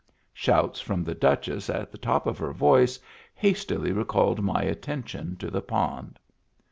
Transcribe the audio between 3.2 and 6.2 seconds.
hastily re called my attention to the pond.